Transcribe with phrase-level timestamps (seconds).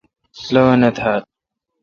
[0.51, 1.21] لوانہ تھال۔